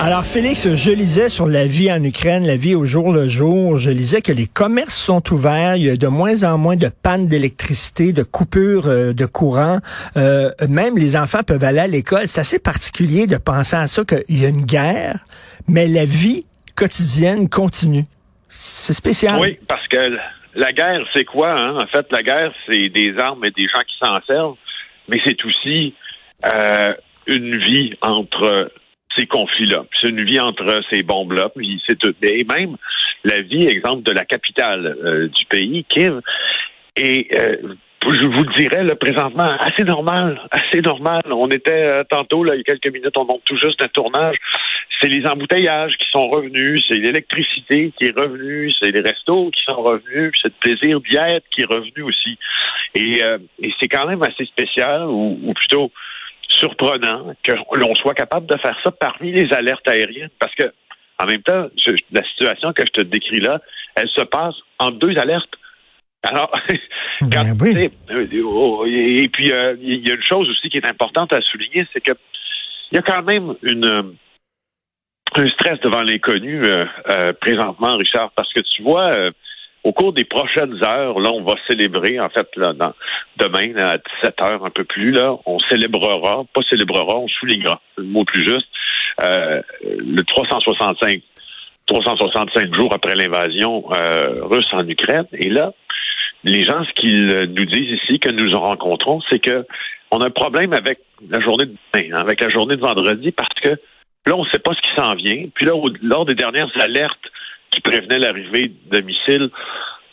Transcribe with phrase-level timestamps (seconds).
[0.00, 3.78] Alors, Félix, je lisais sur la vie en Ukraine, la vie au jour le jour.
[3.78, 5.74] Je lisais que les commerces sont ouverts.
[5.74, 9.80] Il y a de moins en moins de pannes d'électricité, de coupures euh, de courant.
[10.16, 12.28] Euh, même les enfants peuvent aller à l'école.
[12.28, 15.18] C'est assez particulier de penser à ça, qu'il y a une guerre,
[15.66, 16.44] mais la vie
[16.76, 18.04] quotidienne continue.
[18.50, 19.40] C'est spécial.
[19.40, 20.16] Oui, parce que
[20.54, 21.58] la guerre, c'est quoi?
[21.58, 21.76] Hein?
[21.76, 24.56] En fait, la guerre, c'est des armes et des gens qui s'en servent,
[25.08, 25.94] mais c'est aussi
[26.46, 26.94] euh,
[27.26, 28.70] une vie entre
[29.18, 29.84] ces conflits-là.
[30.00, 31.50] C'est une vie entre ces bombes-là,
[31.86, 31.98] c'est.
[32.22, 32.76] Et même
[33.24, 36.20] la vie, exemple, de la capitale euh, du pays, Kiev,
[36.96, 37.56] et euh,
[38.06, 41.22] je vous le dirais, présentement, assez normal, assez normal.
[41.30, 43.88] On était euh, tantôt, là, il y a quelques minutes, on monte tout juste un
[43.88, 44.36] tournage.
[45.00, 49.62] C'est les embouteillages qui sont revenus, c'est l'électricité qui est revenue, c'est les restos qui
[49.64, 52.36] sont revenus, c'est le plaisir d'y être qui est revenu aussi.
[52.94, 53.20] Et,
[53.80, 55.92] c'est quand même assez spécial, ou plutôt
[56.58, 60.72] surprenant que l'on soit capable de faire ça parmi les alertes aériennes, parce que
[61.20, 61.68] en même temps,
[62.12, 63.60] la situation que je te décris là,
[63.96, 65.54] elle se passe en deux alertes.
[66.22, 66.50] Alors,
[67.22, 67.90] ben oui.
[68.10, 68.26] Euh,
[68.86, 72.00] et puis euh, il y a une chose aussi qui est importante à souligner, c'est
[72.00, 72.12] que
[72.90, 74.14] il y a quand même une
[75.34, 79.12] un stress devant l'inconnu euh, présentement, Richard, parce que tu vois
[79.88, 82.74] au cours des prochaines heures, là, on va célébrer, en fait, là,
[83.38, 88.04] demain, à 17 heures, un peu plus, là, on célébrera, pas célébrera, on soulignera, le
[88.04, 88.68] mot plus juste,
[89.22, 91.22] euh, le 365,
[91.86, 95.24] 365 jours après l'invasion euh, russe en Ukraine.
[95.32, 95.72] Et là,
[96.44, 99.64] les gens, ce qu'ils nous disent ici, que nous rencontrons, c'est que
[100.10, 100.98] on a un problème avec
[101.30, 103.70] la journée de demain, hein, avec la journée de vendredi, parce que
[104.26, 105.46] là, on ne sait pas ce qui s'en vient.
[105.54, 105.72] Puis là,
[106.02, 107.32] lors des dernières alertes
[107.70, 109.50] qui prévenaient l'arrivée de missiles,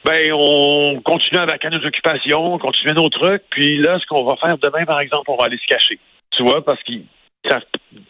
[0.06, 4.35] ben on continue avec nos occupations, on continue nos trucs, puis là, ce qu'on va
[4.35, 6.00] faire demain, par exemple, on va aller se cacher.
[6.31, 7.06] Tu vois, parce qu'ils
[7.47, 7.63] savent,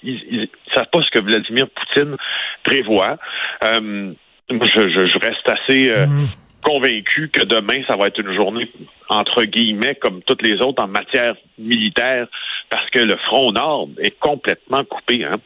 [0.03, 2.17] ils, savent pas ce que Vladimir Poutine
[2.63, 3.17] prévoit.
[3.63, 4.13] Euh,
[4.49, 6.61] je, reste assez euh, mm-hmm.
[6.63, 8.69] convaincu que demain, ça va être une journée,
[9.09, 12.27] entre guillemets, comme toutes les autres en matière militaire,
[12.69, 15.23] parce que le front nord est complètement coupé.
[15.23, 15.37] Hein.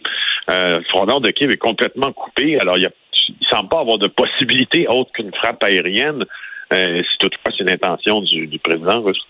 [0.49, 2.59] Euh, le front nord de Kiev est complètement coupé.
[2.59, 2.91] Alors, il y a
[3.39, 6.25] il semble pas avoir de possibilité autre qu'une frappe aérienne,
[6.73, 9.25] euh, si toutefois c'est l'intention du, du président russe.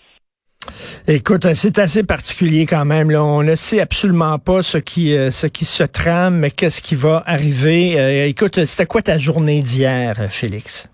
[1.08, 3.10] Écoute, c'est assez particulier quand même.
[3.10, 3.24] Là.
[3.24, 6.94] On ne sait absolument pas ce qui, euh, ce qui se trame, mais qu'est-ce qui
[6.94, 7.98] va arriver.
[7.98, 10.88] Euh, écoute, c'était quoi ta journée d'hier, Félix?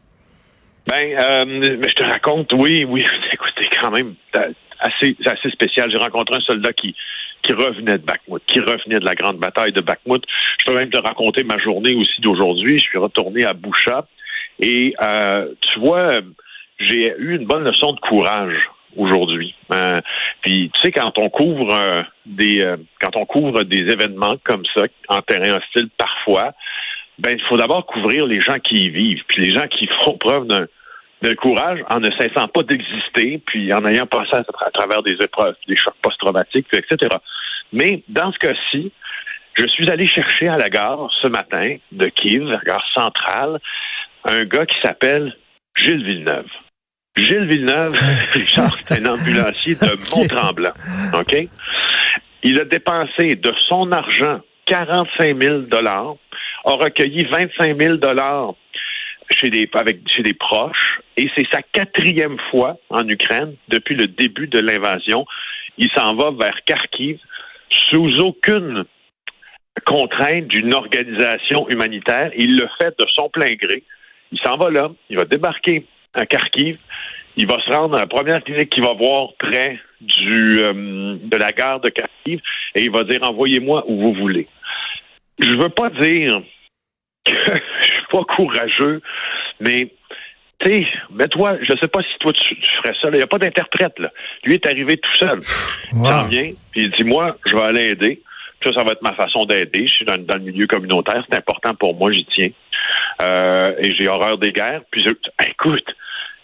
[0.86, 3.04] Ben, euh, je te raconte, oui, oui.
[3.32, 4.14] Écoute, c'est quand même
[4.78, 5.90] assez, assez spécial.
[5.90, 6.94] J'ai rencontré un soldat qui,
[7.42, 10.22] qui revenait de Bakhmut, qui revenait de la grande bataille de Bakhmut.
[10.60, 12.78] Je peux même te raconter ma journée aussi d'aujourd'hui.
[12.78, 14.06] Je suis retourné à Boucha
[14.58, 16.20] et euh, tu vois,
[16.78, 18.56] j'ai eu une bonne leçon de courage
[18.96, 19.54] aujourd'hui.
[19.72, 19.96] Euh,
[20.42, 24.64] puis tu sais quand on couvre euh, des euh, quand on couvre des événements comme
[24.74, 26.52] ça en terrain hostile parfois,
[27.18, 30.16] ben il faut d'abord couvrir les gens qui y vivent, puis les gens qui font
[30.18, 30.66] preuve d'un
[31.22, 35.54] de courage en ne cessant pas d'exister, puis en ayant passé à, travers des épreuves,
[35.66, 37.16] des chocs post-traumatiques, etc.
[37.72, 38.92] Mais dans ce cas-ci,
[39.54, 43.58] je suis allé chercher à la gare ce matin de Kiev, la gare centrale,
[44.24, 45.34] un gars qui s'appelle
[45.76, 46.48] Gilles Villeneuve.
[47.16, 47.94] Gilles Villeneuve,
[48.32, 50.74] Richard, c'est un ambulancier de Mont-Tremblant.
[51.14, 51.48] OK?
[52.42, 56.16] Il a dépensé de son argent 45 000 dollars,
[56.64, 58.54] a recueilli 25 000 dollars
[59.30, 64.06] chez des, avec, chez des proches, et c'est sa quatrième fois en Ukraine depuis le
[64.06, 65.26] début de l'invasion.
[65.78, 67.18] Il s'en va vers Kharkiv
[67.90, 68.84] sous aucune
[69.84, 72.30] contrainte d'une organisation humanitaire.
[72.36, 73.82] Il le fait de son plein gré.
[74.32, 76.76] Il s'en va là, il va débarquer à Kharkiv,
[77.36, 81.36] il va se rendre à la première clinique qu'il va voir près du, euh, de
[81.36, 82.40] la gare de Kharkiv
[82.74, 84.48] et il va dire envoyez-moi où vous voulez.
[85.38, 86.42] Je veux pas dire
[87.24, 89.02] que je suis pas courageux,
[89.60, 89.92] mais
[90.58, 93.08] tu sais, mais toi, je sais pas si toi tu, ferais ça.
[93.08, 93.98] Il n'y a pas d'interprète.
[93.98, 94.10] là.
[94.44, 95.40] Lui est arrivé tout seul.
[95.92, 98.22] Il s'en vient, puis il dit Moi, je vais aller aider.
[98.64, 99.86] ça, ça va être ma façon d'aider.
[99.86, 102.48] Je suis dans, le milieu communautaire, c'est important pour moi, j'y tiens.
[103.22, 104.82] Euh, et j'ai horreur des guerres.
[104.90, 105.10] Puis je,
[105.46, 105.86] écoute,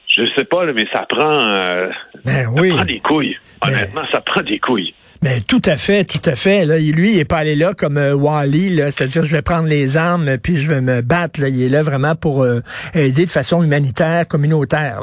[0.09, 1.88] je sais pas, mais ça prend, euh,
[2.25, 3.38] ben ça prend des couilles.
[3.62, 4.94] Ben Honnêtement, ça prend des couilles.
[5.23, 6.65] Mais ben, tout à fait, tout à fait.
[6.65, 9.97] Là, lui, il est pas allé là comme euh, Wally, c'est-à-dire je vais prendre les
[9.97, 11.41] armes puis je vais me battre.
[11.41, 11.49] Là.
[11.49, 12.59] Il est là vraiment pour euh,
[12.93, 15.01] aider de façon humanitaire, communautaire.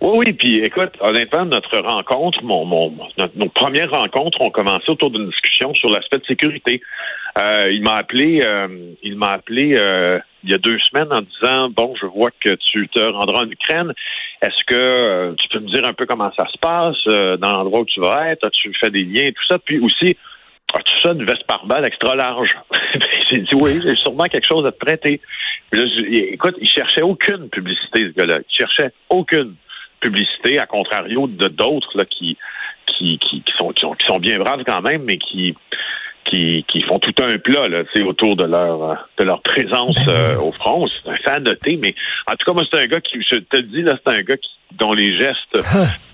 [0.00, 2.92] Oui, oui, puis écoute, honnêtement, notre rencontre, mon, mon,
[3.36, 6.80] nos premières rencontres ont commencé autour d'une discussion sur l'aspect de sécurité.
[7.38, 8.42] Euh, il m'a appelé,
[9.04, 9.78] il m'a appelé
[10.42, 13.50] il y a deux semaines en disant bon, je vois que tu te rendras en
[13.50, 13.92] Ukraine.
[14.42, 16.96] Est-ce que tu peux me dire un peu comment ça se passe
[17.38, 18.44] dans l'endroit où tu vas être?
[18.44, 19.58] As-tu fait des liens et tout ça?
[19.58, 20.16] Puis aussi,
[20.72, 22.50] as-tu ça une veste par balle extra large?
[23.30, 25.20] J'ai dit oui, j'ai sûrement quelque chose à te prêter.
[25.70, 25.86] Puis là,
[26.32, 28.38] écoute, il cherchait aucune publicité ce gars-là.
[28.38, 29.54] Il cherchait aucune
[30.00, 32.36] publicité, à contrario de d'autres là qui
[32.86, 35.54] qui, qui, qui, sont, qui, sont, qui sont bien braves quand même, mais qui
[36.24, 40.36] qui, qui font tout un plat là, autour de leur de leur présence ben euh,
[40.38, 40.86] au front.
[40.88, 41.94] C'est un fan noté, mais
[42.26, 44.22] en tout cas, moi, c'est un gars qui, je te le dis, là, c'est un
[44.22, 45.62] gars qui, dont les gestes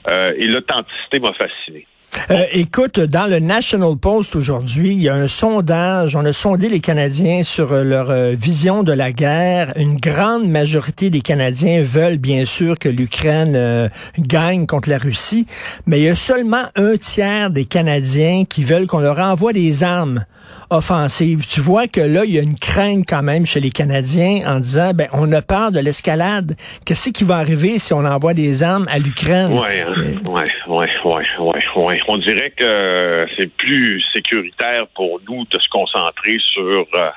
[0.08, 1.86] euh, et l'authenticité m'a fasciné.
[2.30, 6.16] Euh, écoute, dans le National Post aujourd'hui, il y a un sondage.
[6.16, 9.72] On a sondé les Canadiens sur euh, leur euh, vision de la guerre.
[9.76, 15.46] Une grande majorité des Canadiens veulent bien sûr que l'Ukraine gagne contre la Russie,
[15.86, 19.82] mais il y a seulement un tiers des Canadiens qui veulent qu'on leur envoie des
[19.82, 20.24] armes
[20.70, 21.46] offensive.
[21.46, 24.60] Tu vois que là, il y a une crainte quand même chez les Canadiens en
[24.60, 26.54] disant, ben, on a peur de l'escalade.
[26.84, 29.52] Qu'est-ce qui va arriver si on envoie des armes à l'Ukraine?
[29.52, 29.92] Oui, hein?
[30.24, 32.00] ouais, ouais, ouais, ouais, ouais.
[32.08, 37.10] On dirait que c'est plus sécuritaire pour nous de se concentrer sur euh,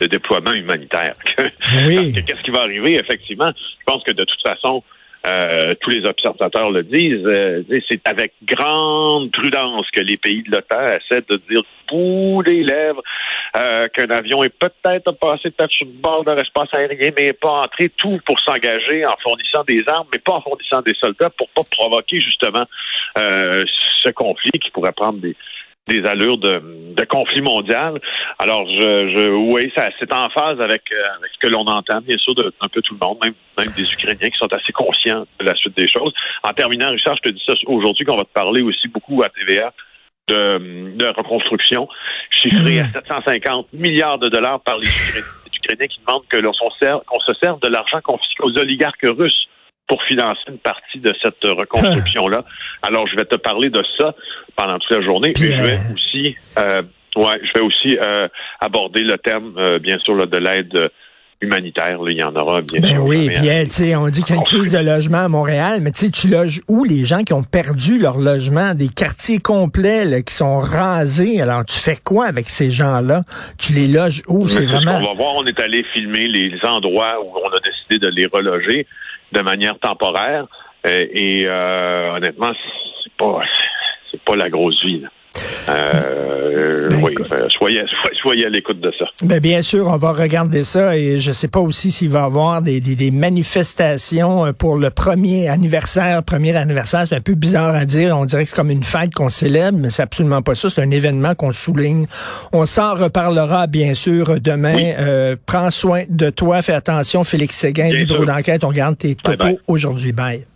[0.00, 1.14] le déploiement humanitaire.
[1.86, 2.12] Oui.
[2.26, 3.52] Qu'est-ce qui va arriver, effectivement?
[3.56, 4.82] Je pense que de toute façon,
[5.26, 10.52] euh, tous les observateurs le disent, euh, c'est avec grande prudence que les pays de
[10.52, 13.02] l'OTAN essaient de dire tous les lèvres
[13.56, 17.62] euh, qu'un avion est peut-être passé peut-être sur le bord d'un espace aérien, mais pas
[17.64, 21.48] entré, tout pour s'engager en fournissant des armes, mais pas en fournissant des soldats pour
[21.48, 22.64] pas provoquer justement
[23.16, 25.34] ce conflit qui pourrait prendre des,
[25.86, 28.00] des allures de, de, conflit mondial.
[28.38, 32.00] Alors, je, je oui, ça, c'est en phase avec, euh, avec ce que l'on entend,
[32.00, 34.72] bien sûr, de un peu tout le monde, même, même des Ukrainiens qui sont assez
[34.72, 36.12] conscients de la suite des choses.
[36.42, 39.28] En terminant, Richard, je te dis ça aujourd'hui qu'on va te parler aussi beaucoup à
[39.28, 39.72] TVA
[40.28, 41.88] de, de reconstruction,
[42.30, 43.78] chiffré à 750 mmh.
[43.78, 44.88] milliards de dollars par les
[45.56, 49.46] Ukrainiens, qui demandent que l'on qu'on se serve de l'argent confisqué aux oligarques russes
[49.88, 52.44] pour financer une partie de cette reconstruction-là.
[52.82, 54.14] Alors, je vais te parler de ça
[54.56, 55.30] pendant toute la journée.
[55.30, 56.82] Et je vais aussi, euh,
[57.16, 58.28] ouais, je vais aussi euh,
[58.60, 60.90] aborder le thème, euh, bien sûr, là, de l'aide
[61.42, 61.98] humanitaire.
[62.08, 63.04] il y en aura bien ben sûr.
[63.04, 65.90] Oui, bien, tu on dit qu'il y a une crise de logement à Montréal, mais
[65.92, 70.58] tu loges où les gens qui ont perdu leur logement, des quartiers complets qui sont
[70.58, 71.42] rasés.
[71.42, 73.20] Alors, tu fais quoi avec ces gens-là?
[73.58, 74.48] Tu les loges où?
[74.48, 74.96] C'est vraiment.
[74.96, 75.34] On va voir.
[75.36, 78.86] On est allé filmer les endroits où on a décidé de les reloger
[79.32, 80.46] de manière temporaire.
[80.86, 82.52] Euh, et euh, honnêtement,
[83.02, 83.42] c'est pas
[84.10, 85.04] c'est pas la grosse vie.
[85.68, 87.14] Euh, ben, oui,
[87.58, 87.82] soyez,
[88.20, 89.06] soyez à l'écoute de ça.
[89.22, 92.24] Ben, bien sûr, on va regarder ça et je sais pas aussi s'il va y
[92.24, 96.22] avoir des, des, des, manifestations pour le premier anniversaire.
[96.22, 98.16] Premier anniversaire, c'est un peu bizarre à dire.
[98.16, 100.68] On dirait que c'est comme une fête qu'on célèbre, mais c'est absolument pas ça.
[100.68, 102.06] C'est un événement qu'on souligne.
[102.52, 104.94] On s'en reparlera, bien sûr, demain.
[104.98, 107.24] Euh, prends soin de toi, fais attention.
[107.24, 108.64] Félix Séguin, du bureau d'enquête.
[108.64, 110.12] On regarde tes topos aujourd'hui.
[110.12, 110.46] Bye.